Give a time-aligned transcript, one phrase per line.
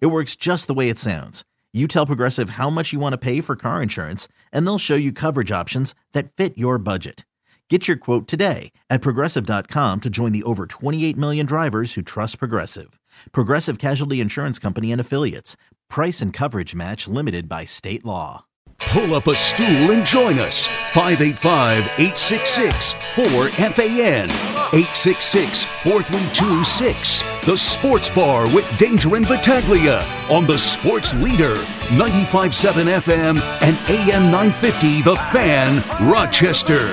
[0.00, 1.44] It works just the way it sounds.
[1.72, 4.94] You tell Progressive how much you want to pay for car insurance, and they'll show
[4.94, 7.24] you coverage options that fit your budget.
[7.70, 12.38] Get your quote today at progressive.com to join the over 28 million drivers who trust
[12.38, 13.00] Progressive.
[13.32, 15.56] Progressive Casualty Insurance Company and Affiliates.
[15.88, 18.44] Price and coverage match limited by state law.
[18.80, 20.66] Pull up a stool and join us.
[20.92, 24.53] 585 866 4FAN.
[24.74, 27.46] 866 432 6.
[27.46, 31.54] The Sports Bar with Danger and Battaglia on the Sports Leader.
[31.92, 35.76] 957 FM and AM 950 The Fan,
[36.10, 36.92] Rochester.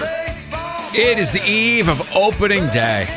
[0.94, 3.08] It is the eve of opening day.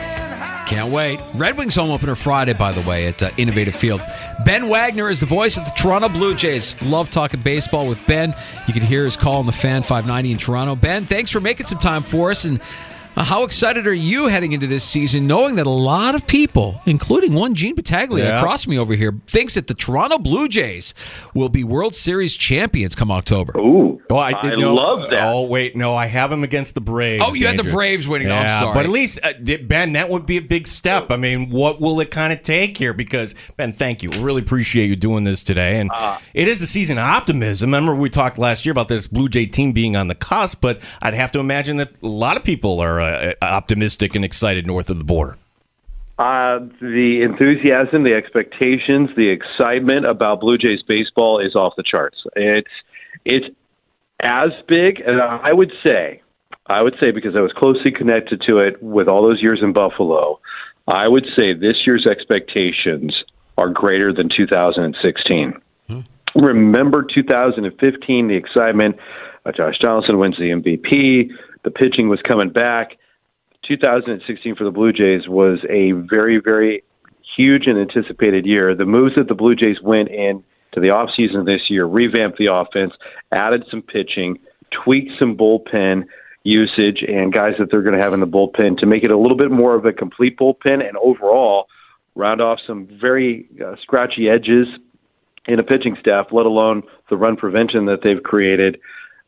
[0.66, 1.20] Can't wait.
[1.34, 4.00] Red Wings home opener Friday, by the way, at uh, Innovative Field.
[4.46, 6.80] Ben Wagner is the voice of the Toronto Blue Jays.
[6.84, 8.34] Love talking baseball with Ben.
[8.66, 10.74] You can hear his call on the Fan 590 in Toronto.
[10.74, 12.46] Ben, thanks for making some time for us.
[12.46, 12.62] And
[13.16, 17.32] how excited are you heading into this season, knowing that a lot of people, including
[17.34, 18.36] one Gene Battaglia Yeah.
[18.38, 20.94] across me over here, thinks that the Toronto Blue Jays
[21.34, 23.56] will be World Series champions come October?
[23.58, 25.24] Ooh, Oh, I, I no, love that.
[25.32, 27.24] Oh, wait, no, I have him against the Braves.
[27.26, 28.30] Oh, you had the Braves winning.
[28.30, 28.74] Oh, I'm sorry.
[28.74, 31.10] But at least, uh, Ben, that would be a big step.
[31.10, 32.92] I mean, what will it kind of take here?
[32.92, 34.10] Because, Ben, thank you.
[34.10, 35.78] We really appreciate you doing this today.
[35.80, 37.68] And Uh, it is a season of optimism.
[37.68, 40.80] Remember, we talked last year about this Blue Jay team being on the cusp, but
[41.00, 43.03] I'd have to imagine that a lot of people are uh,
[43.42, 45.36] optimistic and excited north of the border.
[46.18, 52.18] Uh, the enthusiasm, the expectations, the excitement about Blue Jays baseball is off the charts.
[52.36, 52.68] It's
[53.24, 53.46] it's
[54.20, 56.22] as big, and I would say,
[56.66, 59.72] I would say because I was closely connected to it with all those years in
[59.72, 60.38] Buffalo,
[60.86, 63.24] I would say this year's expectations
[63.58, 65.54] are greater than 2016.
[66.34, 68.96] Remember 2015, the excitement.
[69.46, 71.30] Uh, Josh Donaldson wins the MVP.
[71.64, 72.96] The pitching was coming back.
[73.66, 76.84] 2016 for the Blue Jays was a very, very
[77.36, 78.74] huge and anticipated year.
[78.74, 82.52] The moves that the Blue Jays went in to the offseason this year, revamped the
[82.52, 82.92] offense,
[83.32, 84.38] added some pitching,
[84.70, 86.04] tweaked some bullpen
[86.42, 89.16] usage and guys that they're going to have in the bullpen to make it a
[89.16, 91.68] little bit more of a complete bullpen and overall
[92.14, 94.66] round off some very uh, scratchy edges
[95.46, 98.78] in a pitching staff, let alone the run prevention that they've created.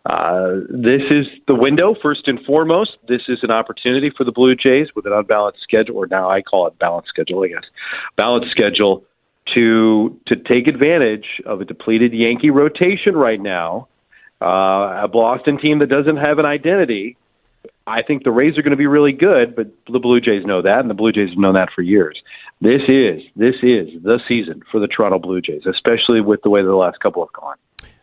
[0.08, 2.92] Uh, this is the window, first and foremost.
[3.08, 6.42] This is an opportunity for the Blue Jays with an unbalanced schedule, or now I
[6.42, 7.64] call it balanced schedule, I guess,
[8.16, 9.02] balanced schedule
[9.54, 13.88] to to take advantage of a depleted Yankee rotation right now.
[14.40, 17.16] Uh, a Boston team that doesn't have an identity.
[17.88, 20.62] I think the Rays are going to be really good, but the Blue Jays know
[20.62, 22.22] that, and the Blue Jays have known that for years.
[22.60, 26.62] This is this is the season for the Toronto Blue Jays, especially with the way
[26.62, 27.56] the last couple have gone.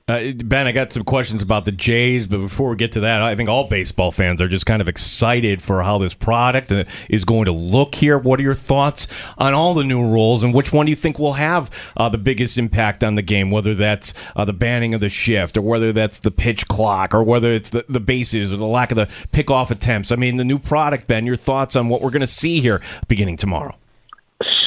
[0.06, 3.22] Uh, ben, I got some questions about the Jays, but before we get to that,
[3.22, 6.84] I think all baseball fans are just kind of excited for how this product uh,
[7.10, 8.18] is going to look here.
[8.18, 11.20] What are your thoughts on all the new rules, and which one do you think
[11.20, 13.50] will have uh, the biggest impact on the game?
[13.50, 17.24] Whether that's uh, the banning of the shift, or whether that's the pitch clock, or
[17.24, 20.12] whether it's the, the bases, or the lack of the pickoff attempts.
[20.12, 21.26] I mean, the new product, Ben.
[21.26, 23.78] Your thoughts on what we're going to see here beginning tomorrow?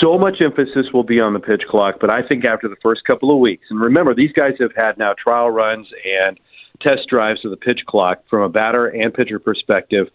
[0.07, 3.05] So much emphasis will be on the pitch clock, but I think after the first
[3.05, 6.39] couple of weeks, and remember, these guys have had now trial runs and
[6.81, 10.07] test drives of the pitch clock from a batter and pitcher perspective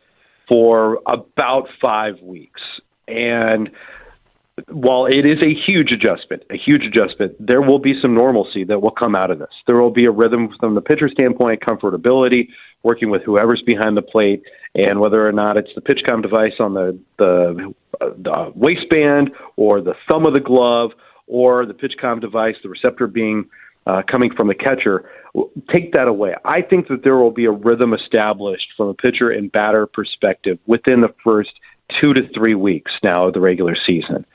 [0.47, 2.61] for about five weeks.
[3.09, 3.69] And
[4.69, 8.81] while it is a huge adjustment, a huge adjustment, there will be some normalcy that
[8.81, 9.49] will come out of this.
[9.65, 12.49] There will be a rhythm from the pitcher standpoint, comfortability,
[12.83, 14.43] working with whoever's behind the plate,
[14.75, 19.93] and whether or not it's the pitchcom device on the the, the waistband or the
[20.07, 20.91] thumb of the glove
[21.27, 23.45] or the pitchcom device, the receptor being
[23.87, 25.09] uh, coming from the catcher.
[25.71, 26.35] Take that away.
[26.43, 30.59] I think that there will be a rhythm established from a pitcher and batter perspective
[30.67, 31.51] within the first
[31.99, 34.25] two to three weeks now of the regular season.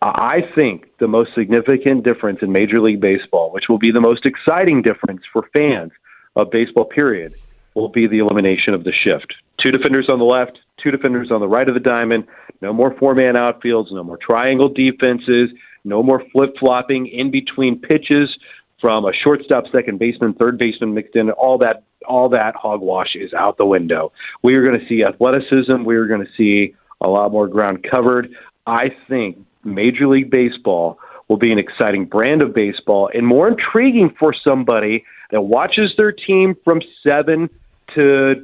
[0.00, 4.24] I think the most significant difference in Major League Baseball, which will be the most
[4.24, 5.90] exciting difference for fans
[6.36, 7.34] of baseball, period,
[7.74, 9.34] will be the elimination of the shift.
[9.60, 12.24] Two defenders on the left, two defenders on the right of the diamond,
[12.62, 15.50] no more four man outfields, no more triangle defenses,
[15.84, 18.36] no more flip flopping in between pitches
[18.80, 21.30] from a shortstop, second baseman, third baseman mixed in.
[21.30, 24.12] All that, all that hogwash is out the window.
[24.42, 25.84] We are going to see athleticism.
[25.84, 28.28] We are going to see a lot more ground covered.
[28.66, 30.98] I think Major League Baseball
[31.28, 36.12] will be an exciting brand of baseball and more intriguing for somebody that watches their
[36.12, 37.50] team from seven
[37.94, 38.34] to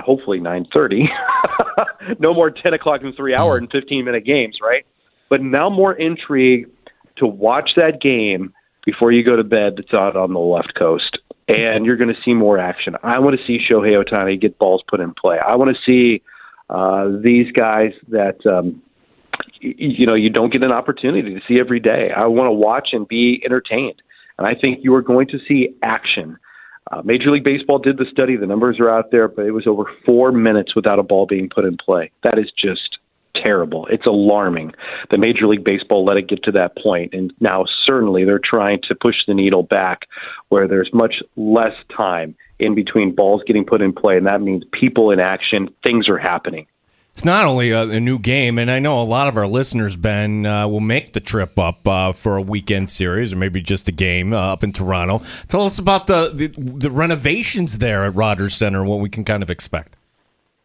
[0.00, 1.08] hopefully nine thirty.
[2.18, 4.84] no more ten o'clock and three hour and fifteen minute games, right?
[5.30, 6.68] But now more intrigue
[7.16, 8.52] to watch that game
[8.84, 11.18] before you go to bed that's out on the left coast.
[11.46, 12.96] And you're going to see more action.
[13.02, 15.38] I want to see Shohei Ohtani get balls put in play.
[15.38, 16.22] I want to see
[16.70, 18.82] uh, these guys that um,
[19.60, 22.10] you know you don't get an opportunity to see every day.
[22.14, 24.00] I want to watch and be entertained,
[24.38, 26.38] and I think you are going to see action.
[26.92, 29.66] Uh, Major League Baseball did the study; the numbers are out there, but it was
[29.66, 32.10] over four minutes without a ball being put in play.
[32.22, 32.98] That is just
[33.34, 33.86] terrible.
[33.90, 34.72] It's alarming
[35.10, 38.80] that Major League Baseball let it get to that point, and now certainly they're trying
[38.88, 40.02] to push the needle back,
[40.48, 44.64] where there's much less time in between balls getting put in play, and that means
[44.72, 46.66] people in action, things are happening.
[47.14, 49.94] It's not only a, a, new game, and I know a lot of our listeners,
[49.94, 53.86] Ben, uh, will make the trip up uh, for a weekend series or maybe just
[53.86, 55.22] a game uh, up in Toronto.
[55.46, 59.24] Tell us about the, the, the renovations there at Rogers Center and what we can
[59.24, 59.94] kind of expect.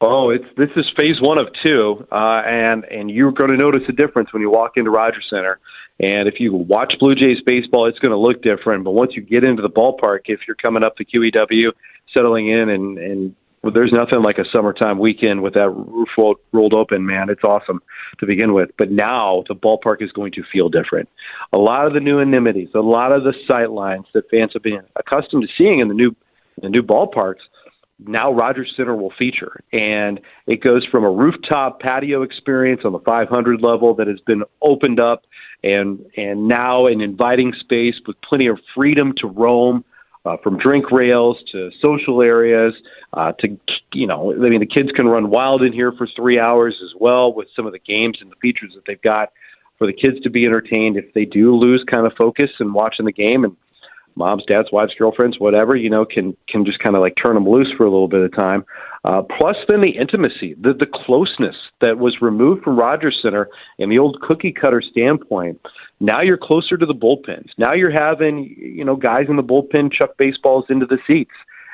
[0.01, 3.81] Oh, it's this is phase one of two, uh, and and you're going to notice
[3.89, 5.59] a difference when you walk into Rogers Center.
[5.99, 8.85] And if you watch Blue Jays baseball, it's going to look different.
[8.85, 11.71] But once you get into the ballpark, if you're coming up the QEW,
[12.13, 16.07] settling in and and well, there's nothing like a summertime weekend with that roof
[16.53, 17.29] rolled, open, man.
[17.29, 17.81] It's awesome
[18.19, 18.69] to begin with.
[18.77, 21.09] But now the ballpark is going to feel different.
[21.51, 24.63] A lot of the new amenities, a lot of the sight lines that fans have
[24.63, 26.15] been accustomed to seeing in the new
[26.61, 27.41] the new ballparks,
[28.05, 29.61] now Rogers Center will feature.
[29.73, 34.43] And it goes from a rooftop patio experience on the 500 level that has been
[34.61, 35.23] opened up
[35.63, 39.83] and and now an inviting space with plenty of freedom to roam
[40.25, 42.73] uh, from drink rails to social areas
[43.13, 43.57] uh, to
[43.93, 46.91] you know I mean the kids can run wild in here for three hours as
[46.99, 49.33] well with some of the games and the features that they've got
[49.77, 53.05] for the kids to be entertained if they do lose kind of focus and watching
[53.05, 53.55] the game and
[54.19, 57.49] moms, dads, wives, girlfriends, whatever, you know, can can just kind of like turn them
[57.49, 58.63] loose for a little bit of time.
[59.05, 63.49] Uh, plus, then the intimacy, the the closeness that was removed from Rogers Center
[63.79, 65.59] in the old cookie cutter standpoint.
[66.01, 67.47] Now you're closer to the bullpens.
[67.57, 71.31] Now you're having you know guys in the bullpen chuck baseballs into the seats,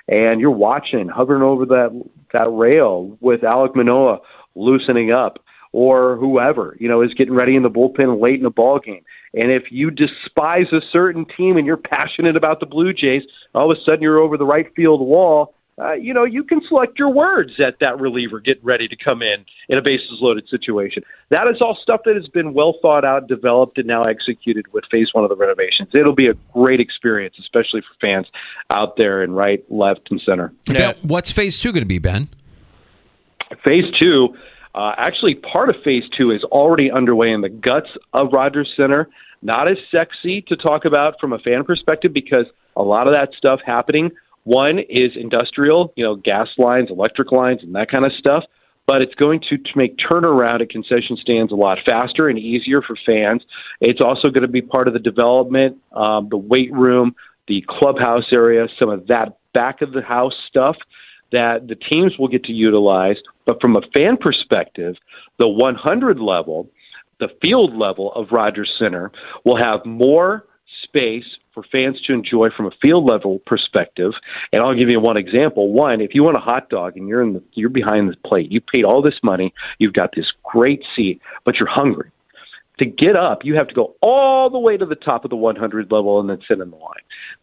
[0.07, 4.19] and you're watching hovering over that that rail with Alek Manoah
[4.56, 5.39] loosening up
[5.71, 9.03] or whoever you know is getting ready in the bullpen late in a ball game.
[9.36, 13.24] And if you despise a certain team and you're passionate about the Blue Jays,
[13.54, 15.54] all of a sudden you're over the right field wall.
[15.78, 19.22] Uh, you know, you can select your words at that reliever getting ready to come
[19.22, 21.04] in in a bases loaded situation.
[21.32, 24.86] That is all stuff that has been well thought out, developed, and now executed with
[24.90, 25.90] phase one of the renovations.
[25.94, 28.28] It'll be a great experience, especially for fans
[28.70, 30.54] out there in right, left, and center.
[30.70, 30.94] Yeah.
[31.02, 32.30] What's phase two going to be, Ben?
[33.66, 34.34] Phase two
[34.76, 39.08] uh, actually, part of phase two is already underway in the guts of Rogers Center.
[39.45, 43.30] Not as sexy to talk about from a fan perspective because a lot of that
[43.38, 44.09] stuff happening.
[44.44, 48.44] One is industrial, you know, gas lines, electric lines, and that kind of stuff.
[48.88, 52.81] But it's going to, to make turnaround at concession stands a lot faster and easier
[52.81, 53.44] for fans.
[53.81, 57.15] It's also going to be part of the development, um, the weight room,
[57.48, 60.75] the clubhouse area, some of that back of the house stuff
[61.31, 63.18] that the teams will get to utilize.
[63.45, 64.95] But from a fan perspective,
[65.38, 66.68] the 100 level,
[67.19, 69.12] the field level of Rogers Center
[69.44, 70.45] will have more
[70.83, 74.12] space for fans to enjoy from a field level perspective.
[74.51, 75.72] And I'll give you one example.
[75.72, 78.51] One, if you want a hot dog and you're in the you're behind the plate,
[78.51, 82.12] you paid all this money, you've got this great seat, but you're hungry.
[82.79, 85.38] To get up, you have to go all the way to the top of the
[85.38, 86.93] 100 level and then sit in the line.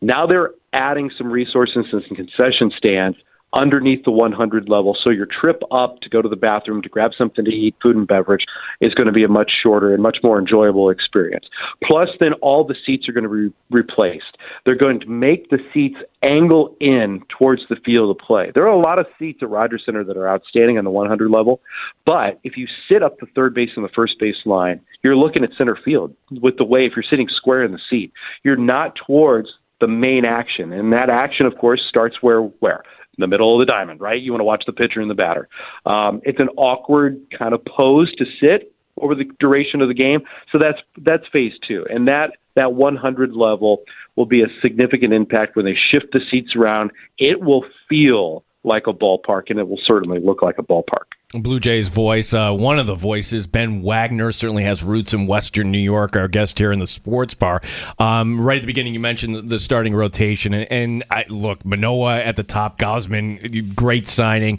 [0.02, 3.16] Now they're adding some resources and some concession stands
[3.54, 4.96] underneath the 100 level.
[5.02, 7.96] So your trip up to go to the bathroom to grab something to eat, food
[7.96, 8.44] and beverage,
[8.80, 11.46] is going to be a much shorter and much more enjoyable experience.
[11.82, 14.36] Plus, then all the seats are going to be replaced.
[14.64, 18.50] They're going to make the seats angle in towards the field of play.
[18.54, 21.30] There are a lot of seats at Rogers Center that are outstanding on the 100
[21.30, 21.60] level,
[22.06, 25.44] but if you sit up the third base and the first base line, you're looking
[25.44, 28.12] at center field with the way if you're sitting square in the seat,
[28.44, 29.48] you're not towards
[29.80, 30.72] the main action.
[30.72, 32.82] And that action, of course, starts where where
[33.22, 34.20] the middle of the diamond, right?
[34.20, 35.48] You want to watch the pitcher and the batter.
[35.86, 40.20] Um, it's an awkward kind of pose to sit over the duration of the game.
[40.50, 43.82] So that's that's phase two, and that that 100 level
[44.16, 46.90] will be a significant impact when they shift the seats around.
[47.18, 51.16] It will feel like a ballpark, and it will certainly look like a ballpark.
[51.32, 55.70] Blue Jays voice, uh, one of the voices, Ben Wagner, certainly has roots in Western
[55.70, 56.14] New York.
[56.14, 57.62] Our guest here in the sports bar.
[57.98, 62.20] Um, right at the beginning, you mentioned the, starting rotation, and, and I, look, Manoah
[62.20, 64.58] at the top, Gausman, great signing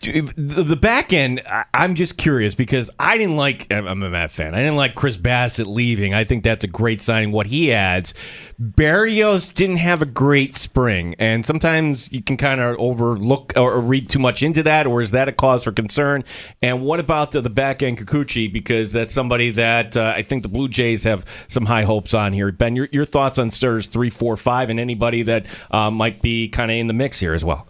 [0.00, 1.42] the back end,
[1.74, 3.70] I'm just curious because I didn't like.
[3.70, 4.54] I'm a Met fan.
[4.54, 6.14] I didn't like Chris Bassitt leaving.
[6.14, 7.32] I think that's a great signing.
[7.32, 8.14] What he adds,
[8.60, 14.08] Berrios didn't have a great spring, and sometimes you can kind of overlook or read
[14.08, 14.86] too much into that.
[14.86, 16.24] Or is that a cause for concern?
[16.62, 18.50] And what about the, the back end Kikuchi?
[18.50, 22.32] Because that's somebody that uh, I think the Blue Jays have some high hopes on
[22.32, 22.50] here.
[22.50, 26.48] Ben, your, your thoughts on starters three, four, five, and anybody that uh, might be
[26.48, 27.66] kind of in the mix here as well.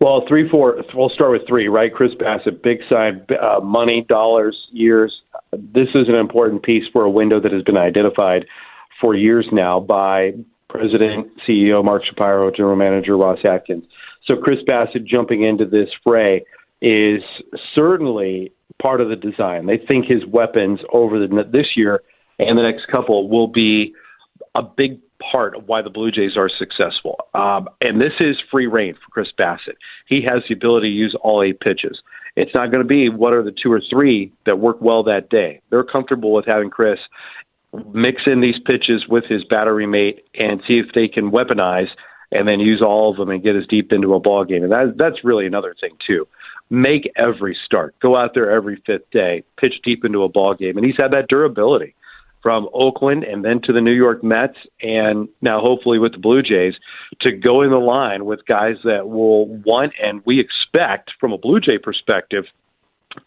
[0.00, 0.76] Well, three, four.
[0.94, 1.92] We'll start with three, right?
[1.92, 5.12] Chris Bassitt, big sign, uh, money, dollars, years.
[5.52, 8.46] This is an important piece for a window that has been identified
[9.00, 10.32] for years now by
[10.68, 13.84] President, CEO Mark Shapiro, General Manager Ross Atkins.
[14.24, 16.44] So Chris Bassitt jumping into this fray
[16.80, 17.22] is
[17.74, 19.66] certainly part of the design.
[19.66, 22.02] They think his weapons over the this year
[22.38, 23.94] and the next couple will be
[24.54, 25.00] a big
[25.30, 27.18] part of why the Blue Jays are successful.
[27.34, 29.76] Um, and this is free reign for Chris Bassitt.
[30.06, 31.98] He has the ability to use all eight pitches.
[32.36, 35.28] It's not going to be what are the two or three that work well that
[35.28, 35.60] day.
[35.70, 36.98] They're comfortable with having Chris
[37.92, 41.88] mix in these pitches with his battery mate and see if they can weaponize
[42.30, 44.62] and then use all of them and get as deep into a ball game.
[44.62, 46.26] And that, that's really another thing too.
[46.70, 47.94] Make every start.
[48.00, 49.42] Go out there every fifth day.
[49.58, 51.94] Pitch deep into a ball game, and he's had that durability
[52.42, 56.42] from Oakland and then to the New York Mets and now hopefully with the Blue
[56.42, 56.74] Jays
[57.20, 61.38] to go in the line with guys that will want and we expect from a
[61.38, 62.44] Blue Jay perspective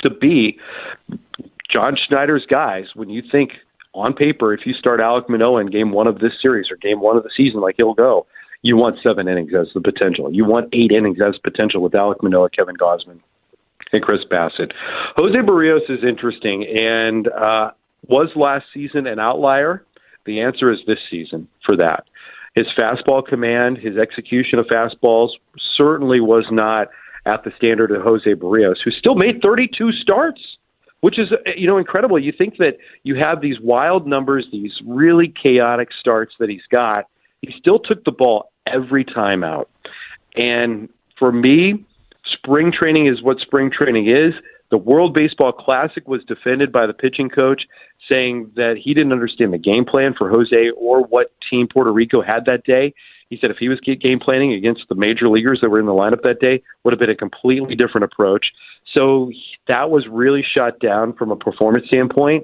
[0.02, 0.58] to be
[1.70, 3.52] John Schneider's guys when you think
[3.94, 7.02] on paper if you start Alek Manoah in game 1 of this series or game
[7.02, 8.26] 1 of the season like he'll go
[8.62, 12.24] you want 7 innings as the potential you want 8 innings as potential with Alek
[12.24, 13.20] Manoah Kevin Gausman
[13.94, 14.72] and Chris Bassitt.
[15.16, 17.72] Jose Berrios is interesting, and uh,
[18.08, 19.86] was last season an outlier?
[20.26, 22.06] The answer is this season for that.
[22.56, 25.30] His fastball command, his execution of fastballs
[25.78, 26.90] certainly was not
[27.26, 30.42] at the standard of Jose Berrios, who still made 32 starts,
[31.02, 32.20] which is you know incredible.
[32.20, 37.06] You think that you have these wild numbers, these really chaotic starts that he's got.
[37.42, 39.70] He still took the ball every time out.
[40.36, 41.86] And for me,
[42.26, 44.34] spring training is what spring training is.
[44.70, 47.64] The World Baseball Classic was defended by the pitching coach,
[48.12, 52.22] saying that he didn't understand the game plan for Jose or what team Puerto Rico
[52.22, 52.94] had that day.
[53.30, 55.94] He said if he was game planning against the major leaguers that were in the
[55.94, 58.48] lineup that day, would have been a completely different approach.
[58.94, 59.32] So
[59.70, 62.44] that was really shot down from a performance standpoint.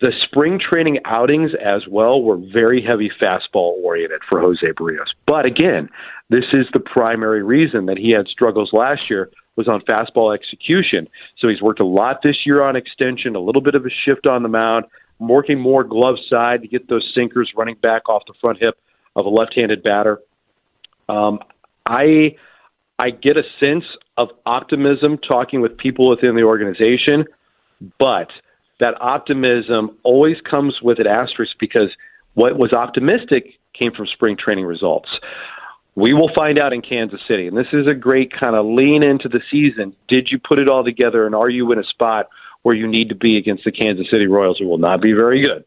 [0.00, 5.10] The spring training outings as well were very heavy fastball oriented for Jose Berrios.
[5.26, 5.88] But again,
[6.30, 11.08] this is the primary reason that he had struggles last year was on fastball execution.
[11.38, 14.26] So he's worked a lot this year on extension, a little bit of a shift
[14.26, 14.86] on the mound,
[15.18, 18.78] working more glove side to get those sinkers running back off the front hip
[19.14, 20.20] of a left-handed batter.
[21.08, 21.40] Um,
[21.86, 22.36] I
[22.98, 23.84] I get a sense
[24.16, 27.24] of optimism talking with people within the organization,
[27.98, 28.28] but
[28.80, 31.90] that optimism always comes with an asterisk because
[32.34, 35.08] what was optimistic came from spring training results.
[35.94, 39.02] We will find out in Kansas City, and this is a great kind of lean
[39.02, 39.94] into the season.
[40.08, 42.28] Did you put it all together, and are you in a spot
[42.62, 45.42] where you need to be against the Kansas City Royals, who will not be very
[45.42, 45.64] good?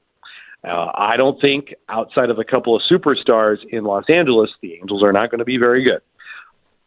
[0.67, 5.03] Uh, I don't think outside of a couple of superstars in Los Angeles, the Angels
[5.03, 6.01] are not going to be very good.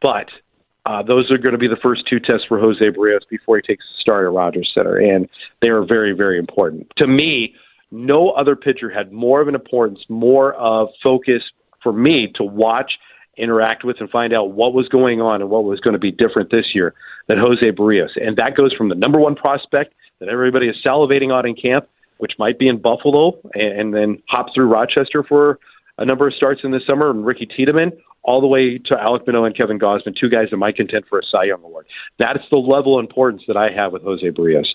[0.02, 0.30] But
[0.84, 3.62] uh, those are going to be the first two tests for Jose Berrios before he
[3.62, 5.28] takes a start at Rogers Center, and
[5.62, 6.90] they are very, very important.
[6.96, 7.54] To me,
[7.92, 11.42] no other pitcher had more of an importance, more of focus
[11.84, 12.90] for me to watch–
[13.38, 16.10] interact with and find out what was going on and what was going to be
[16.10, 16.94] different this year
[17.26, 18.10] than Jose Berrios.
[18.16, 21.88] And that goes from the number one prospect that everybody is salivating on in camp,
[22.18, 25.58] which might be in Buffalo, and, and then hop through Rochester for
[25.98, 27.92] a number of starts in the summer, and Ricky Tiedemann,
[28.22, 31.18] all the way to Alek Manoah and Kevin Gausman, two guys that might contend for
[31.18, 31.86] a Cy Young Award.
[32.18, 34.66] That's the level of importance that I have with Jose Berrios.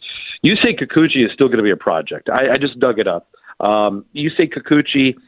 [0.41, 2.29] You say Kikuchi is still going to be a project.
[2.29, 3.29] I, I just dug it up.
[3.59, 5.15] Um, you say Kikuchi–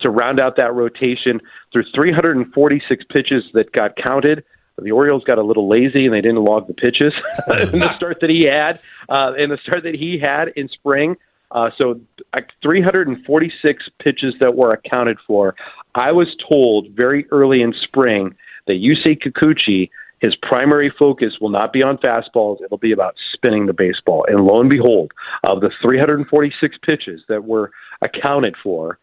[0.00, 1.40] to round out that rotation
[1.72, 4.44] through 346 pitches that got counted.
[4.78, 7.12] The Orioles got a little lazy and they didn't log the pitches
[7.72, 11.16] in the start that he had, uh, in the start that he had in spring.
[11.50, 12.00] Uh, so
[12.32, 15.54] uh, 346 pitches that were accounted for.
[15.94, 18.34] I was told very early in spring
[18.66, 22.62] that Yusei Kikuchi, his primary focus will not be on fastballs.
[22.64, 24.24] It'll be about spinning the baseball.
[24.28, 25.12] And lo and behold,
[25.44, 27.70] of the 346 pitches that were
[28.00, 28.98] accounted for,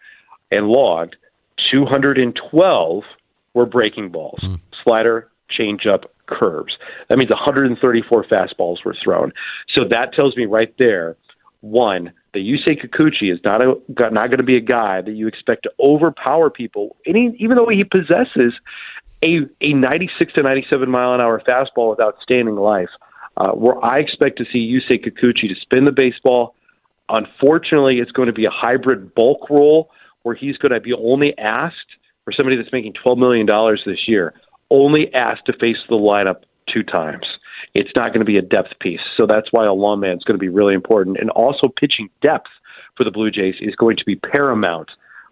[0.52, 1.16] and logged,
[1.72, 3.04] 212
[3.54, 4.60] were breaking balls, mm.
[4.84, 6.78] slider, changeup, curves.
[7.10, 9.32] That means 134 fastballs were thrown.
[9.74, 11.18] So that tells me right there,
[11.62, 15.28] one, that Yusei Kikuchi is not a not going to be a guy that you
[15.28, 18.54] expect to overpower people, even though he possesses
[19.24, 22.90] a a 96 to 97 mile an hour fastball with outstanding life.
[23.38, 26.56] Uh, where I expect to see Yusei Kikuchi to spin the baseball.
[27.08, 29.90] Unfortunately, it's going to be a hybrid bulk role
[30.24, 33.48] where he's going to be only asked for somebody that's making $12 million
[33.86, 34.34] this year,
[34.70, 37.26] only asked to face the lineup two times.
[37.74, 39.00] It's not going to be a depth piece.
[39.18, 41.18] So that's why a long man is going to be really important.
[41.20, 42.50] And also pitching depth
[42.96, 44.90] for the Blue Jays is going to be paramount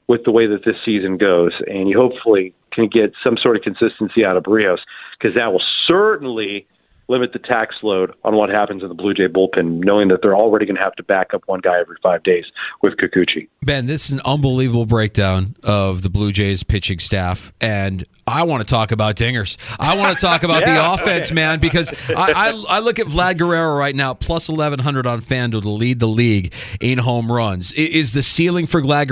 [0.07, 1.51] with the way that this season goes.
[1.67, 4.79] And you hopefully can get some sort of consistency out of Berrios
[5.19, 6.67] because that will certainly
[7.07, 10.35] limit the tax load on what happens in the Blue Jay bullpen, knowing that they're
[10.35, 12.45] already going to have to back up one guy every five days
[12.81, 13.47] with Kikuchi.
[13.61, 18.61] Ben, this is an unbelievable breakdown of the Blue Jays pitching staff, and I want
[18.61, 19.57] to talk about dingers.
[19.79, 20.75] I want to talk about yeah.
[20.75, 25.07] the offense, man, because I, I, I, look at Vlad Guerrero right now, plus 1,100
[25.07, 27.71] on FanDuel to lead the league in home runs.
[27.73, 29.07] Is the ceiling for Vlad,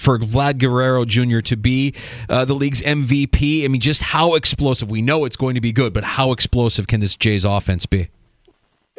[0.00, 1.40] for Vlad Guerrero Jr.
[1.40, 1.94] to be
[2.28, 3.64] uh, the league's MVP?
[3.64, 4.88] I mean, just how explosive?
[4.88, 8.10] We know it's going to be good, but how explosive can this Jays offense be?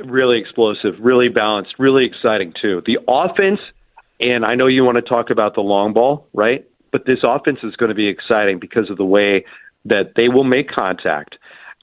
[0.03, 2.81] Really explosive, really balanced, really exciting, too.
[2.87, 3.59] The offense,
[4.19, 6.67] and I know you want to talk about the long ball, right?
[6.91, 9.45] But this offense is going to be exciting because of the way
[9.85, 11.35] that they will make contact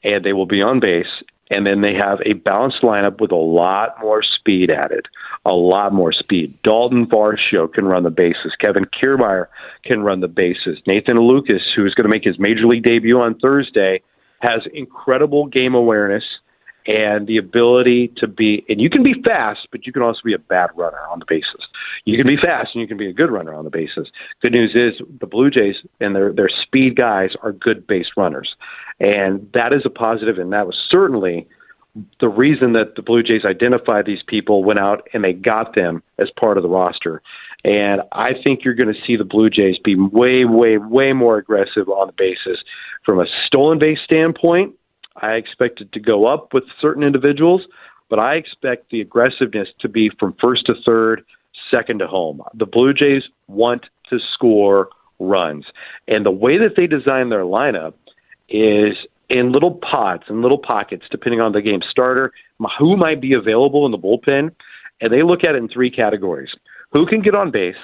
[0.02, 1.22] and they will be on base.
[1.48, 5.06] And then they have a balanced lineup with a lot more speed added,
[5.44, 6.58] a lot more speed.
[6.64, 8.52] Dalton Varsho can run the bases.
[8.58, 9.46] Kevin Kiermaier
[9.84, 10.80] can run the bases.
[10.88, 14.02] Nathan Lukes, who is going to make his major league debut on Thursday,
[14.42, 16.24] has incredible game awareness
[16.86, 20.34] and the ability to be and you can be fast but you can also be
[20.34, 21.60] a bad runner on the bases
[22.04, 24.08] you can be fast and you can be a good runner on the bases
[24.40, 28.54] good news is the blue jays and their their speed guys are good base runners.
[29.00, 31.46] And that is a positive and that was certainly
[32.20, 36.02] the reason that the blue jays identified these people went out and they got them
[36.18, 37.20] as part of the roster
[37.64, 41.38] and i think you're going to see the blue jays be way way way more
[41.38, 42.62] aggressive on the bases
[43.04, 44.74] from a stolen base standpoint
[45.16, 47.62] I expect it to go up with certain individuals,
[48.08, 51.24] but I expect the aggressiveness to be from first to third,
[51.70, 52.42] second to home.
[52.54, 54.88] The Blue Jays want to score
[55.18, 55.66] runs.
[56.08, 57.94] And the way that they design their lineup
[58.48, 58.96] is
[59.28, 62.32] in little pods and little pockets, depending on the game starter,
[62.78, 64.54] who might be available in the bullpen.
[65.00, 66.50] And they look at it in three categories
[66.92, 67.76] who can get on base,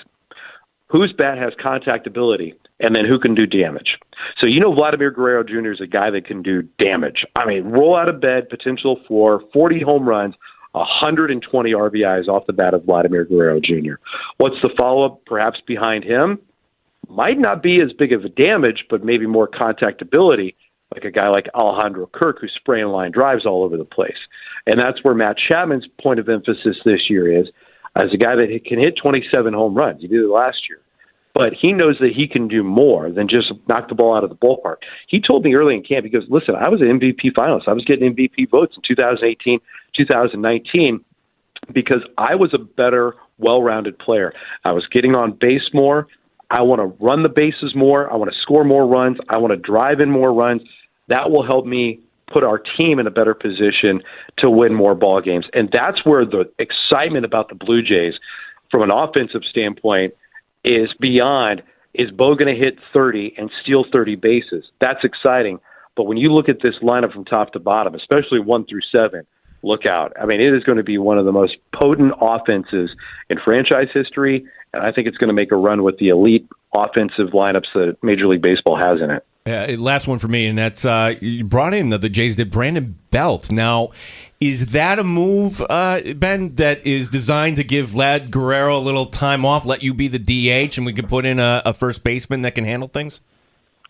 [0.89, 3.99] whose bat has contact ability, and then who can do damage.
[4.41, 5.73] So you know Vladimir Guerrero Jr.
[5.73, 7.25] is a guy that can do damage.
[7.37, 10.35] I mean, roll out of bed, potential for 40 home runs,
[10.73, 13.95] 120 RBIs off the bat of Vladimir Guerrero Jr.
[14.37, 15.21] What's the follow up?
[15.27, 16.39] Perhaps behind him
[17.09, 20.55] might not be as big of a damage, but maybe more contact ability,
[20.95, 24.19] like a guy like Alejandro Kirk who's spraying line drives all over the place.
[24.67, 27.49] And that's where Matt Chapman's point of emphasis this year is
[27.99, 30.01] as a guy that can hit 27 home runs.
[30.01, 30.81] He did it last year
[31.39, 34.29] but he knows that he can do more than just knock the ball out of
[34.29, 34.79] the ballpark.
[35.07, 37.69] He told me early in camp, he goes, Listen, I was an MVP finalist.
[37.69, 39.61] I was getting MVP votes in 2018,
[39.97, 41.05] 2019
[41.73, 44.33] because I was a better, well rounded player.
[44.65, 46.09] I was getting on base more.
[46.51, 48.13] I want to run the bases more.
[48.13, 49.19] I want to score more runs.
[49.29, 50.63] I want to drive in more runs.
[51.07, 52.01] That will help me
[52.33, 54.03] put our team in a better position
[54.39, 55.47] to win more ball games.
[55.53, 58.15] And that's where the excitement about the Blue Jays
[58.71, 60.15] from an offensive standpoint–
[60.65, 61.63] is beyond
[61.95, 64.65] is Bo going to hit 30 and steal 30 bases?
[64.81, 65.59] That's exciting.
[65.97, 69.27] But when you look at this lineup from top to bottom, especially one through seven,
[69.63, 70.13] look out.
[70.21, 72.91] I mean, it is going to be one of the most potent offenses
[73.31, 76.47] in franchise history, and I think it's going to make a run with the elite
[76.73, 79.27] offensive lineups that Major League Baseball has in it.
[79.77, 82.99] Last one for me, and that's uh, you brought in the, the Jays did Brandon
[83.11, 83.51] Belt.
[83.51, 83.91] Now,
[84.41, 89.07] is that a move, uh, Ben, that is designed to give Vlad Guerrero a little
[89.07, 92.05] time off, let you be the DH, and we can put in a, a first
[92.05, 93.21] baseman that can handle things?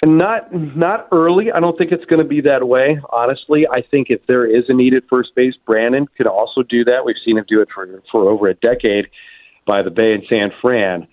[0.05, 1.51] Not not early.
[1.51, 3.01] I don't think it's going to be that way.
[3.11, 7.05] Honestly, I think if there is a needed first base, Brandon could also do that.
[7.05, 9.09] We've seen him do it for for over a decade
[9.67, 11.09] by the Bay and San Fran.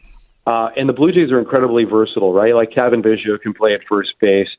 [0.45, 2.53] Uh, and the Blue Jays are incredibly versatile, right?
[2.53, 4.49] Like Cavan Biggio can play at first base.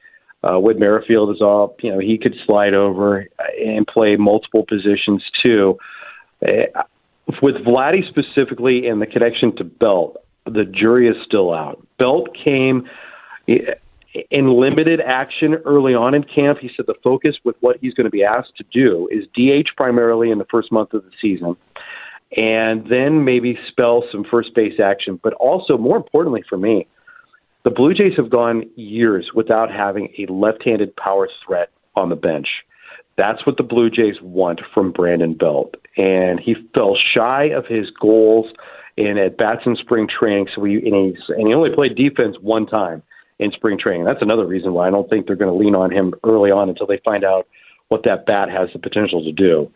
[0.43, 3.27] Uh, Whit Merrifield is all, you know, he could slide over
[3.65, 5.79] and play multiple positions too.
[6.47, 6.83] Uh,
[7.43, 11.85] with Vladdy specifically and the connection to Belt, the jury is still out.
[11.99, 12.89] Belt came
[13.49, 16.59] in limited action early on in camp.
[16.61, 19.69] He said the focus with what he's going to be asked to do is DH
[19.77, 21.57] primarily in the first month of the season
[22.37, 25.19] and then maybe spell some first base action.
[25.23, 26.87] But also, more importantly for me,
[27.65, 32.17] the Blue Jays have gone years without having a left handed power threat on the
[32.17, 32.47] bench.
[33.17, 35.75] That's what the Blue Jays want from Brandon Belt.
[35.97, 38.47] And he fell shy of his goals
[38.97, 40.49] in at bats in spring training.
[40.55, 43.03] So we and, and he only played defense one time
[43.39, 44.05] in spring training.
[44.05, 46.69] That's another reason why I don't think they're going to lean on him early on
[46.69, 47.47] until they find out
[47.89, 49.71] what that bat has the potential to do.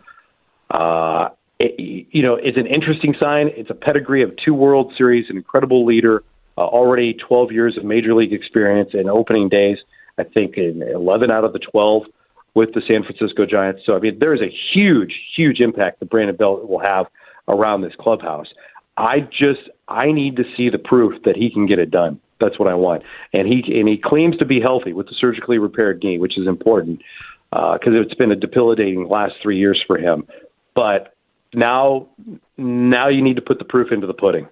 [0.71, 3.51] Uh, it, you know, it's an interesting sign.
[3.55, 6.25] It's a pedigree of two World Series, an incredible leader,
[6.57, 9.77] uh, already 12 years of major league experience in opening days.
[10.19, 12.03] I think in 11 out of the 12
[12.55, 13.83] with the San Francisco Giants.
[13.87, 17.07] So, I mean, there is a huge, huge impact that Brandon Belt will have
[17.47, 18.49] around this clubhouse.
[18.97, 22.21] I just, I need to see the proof that he can get it done.
[22.41, 23.03] That's what I want.
[23.33, 26.47] And he and he claims to be healthy with the surgically repaired knee, which is
[26.47, 27.03] important
[27.51, 30.27] because uh, it's been a debilitating last three years for him.
[30.75, 31.15] But
[31.55, 32.09] now,
[32.57, 34.49] now you need to put the proof into the pudding.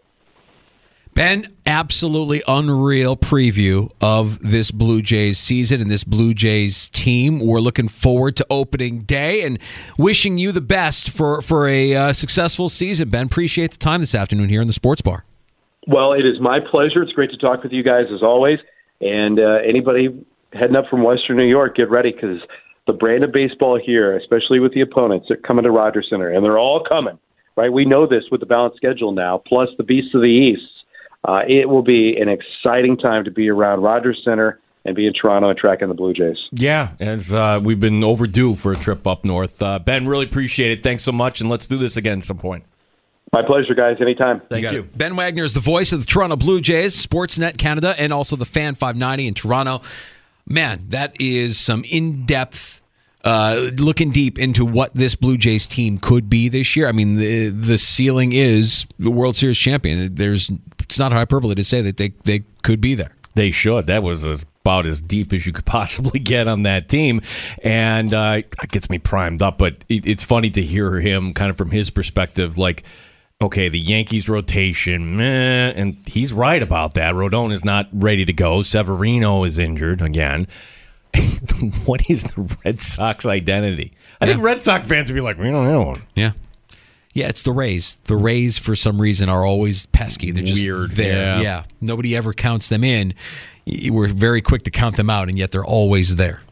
[1.14, 7.40] Ben, absolutely unreal preview of this Blue Jays season and this Blue Jays team.
[7.40, 9.58] We're looking forward to opening day and
[9.98, 13.08] wishing you the best for for a uh, successful season.
[13.08, 15.24] Ben, appreciate the time this afternoon here in the Sports Bar.
[15.88, 17.02] Well, it is my pleasure.
[17.02, 18.60] It's great to talk with you guys as always.
[19.00, 22.40] And uh, anybody heading up from Western New York, get ready because
[22.88, 26.44] the brand of baseball here, especially with the opponents, that coming to Rogers Center, and
[26.44, 27.18] they're all coming.
[27.56, 27.72] Right?
[27.72, 30.78] We know this with the balanced schedule now, plus the Beasts of the East
[31.24, 35.12] uh, it will be an exciting time to be around Rogers Center and be in
[35.12, 36.38] Toronto and tracking the Blue Jays.
[36.52, 39.60] Yeah, as uh, we've been overdue for a trip up north.
[39.60, 40.82] Uh, ben, really appreciate it.
[40.82, 42.64] Thanks so much, and let's do this again at some point.
[43.32, 43.96] My pleasure, guys.
[44.00, 44.40] Anytime.
[44.48, 44.70] Thank you.
[44.70, 44.82] you.
[44.96, 48.46] Ben Wagner is the voice of the Toronto Blue Jays, Sportsnet Canada, and also the
[48.46, 49.82] Fan 590 in Toronto.
[50.46, 52.77] Man, that is some in depth
[53.28, 56.88] uh, looking deep into what this Blue Jays team could be this year.
[56.88, 60.14] I mean, the the ceiling is the World Series champion.
[60.14, 63.14] There's it's not hyperbole to say that they they could be there.
[63.34, 63.86] They should.
[63.86, 67.20] That was about as deep as you could possibly get on that team,
[67.62, 69.58] and uh, it gets me primed up.
[69.58, 72.84] But it, it's funny to hear him kind of from his perspective, like.
[73.40, 77.14] Okay, the Yankees rotation, meh, and he's right about that.
[77.14, 78.62] Rodon is not ready to go.
[78.62, 80.48] Severino is injured again.
[81.84, 83.92] what is the Red Sox identity?
[84.20, 84.32] I yeah.
[84.32, 86.02] think Red Sox fans would be like, we don't have one.
[86.14, 86.32] Yeah.
[87.14, 87.98] Yeah, it's the Rays.
[88.04, 90.30] The Rays, for some reason, are always pesky.
[90.30, 90.92] They're just Weird.
[90.92, 91.16] there.
[91.16, 91.40] Yeah.
[91.40, 91.62] yeah.
[91.80, 93.14] Nobody ever counts them in.
[93.88, 96.42] We're very quick to count them out, and yet they're always there.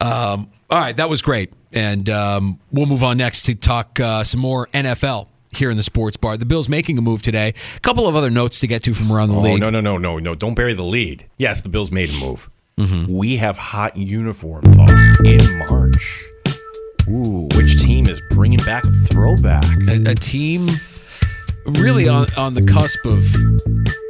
[0.00, 1.52] Um, all right, that was great.
[1.72, 5.82] And um, we'll move on next to talk uh, some more NFL here in the
[5.82, 6.36] sports bar.
[6.36, 7.54] The Bills making a move today.
[7.76, 9.60] A couple of other notes to get to from around the oh, league.
[9.60, 10.34] No, no, no, no, no.
[10.34, 11.26] Don't bury the lead.
[11.36, 12.48] Yes, the Bills made a move.
[12.78, 13.10] Mm-hmm.
[13.10, 14.90] We have hot uniform talk
[15.24, 16.24] in March.
[17.08, 19.64] Ooh, which team is bringing back throwback?
[19.88, 20.68] A, a team
[21.64, 23.24] really on, on the cusp of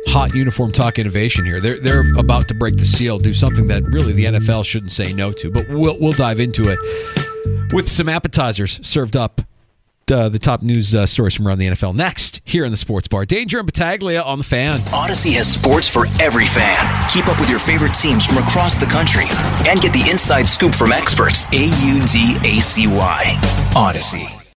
[0.08, 1.60] hot uniform talk innovation here.
[1.60, 5.12] They're they're about to break the seal, do something that really the NFL shouldn't say
[5.12, 5.48] no to.
[5.48, 9.42] But we'll we'll dive into it with some appetizers served up
[10.12, 13.08] uh, the top news uh, stories from around the NFL next here in the Sports
[13.08, 13.26] Bar.
[13.26, 14.78] Danger and Battaglia on the fan.
[14.92, 16.78] Audacy has sports for every fan.
[17.10, 19.24] Keep up with your favorite teams from across the country
[19.68, 21.46] and get the inside scoop from experts.
[21.52, 23.22] A U D A C Y.
[23.72, 24.54] Audacy.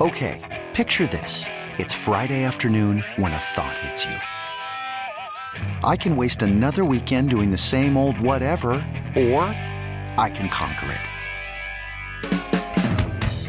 [0.00, 1.44] Okay, picture this.
[1.76, 4.16] It's Friday afternoon when a thought hits you.
[5.86, 8.70] I can waste another weekend doing the same old whatever,
[9.14, 9.44] or
[10.16, 11.09] I can conquer it.